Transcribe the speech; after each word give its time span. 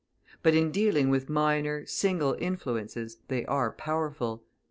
But 0.41 0.55
in 0.55 0.71
dealing 0.71 1.09
with 1.09 1.29
minor, 1.29 1.85
single 1.85 2.35
influences 2.39 3.19
they 3.27 3.45
are 3.45 3.71
powerful. 3.71 4.41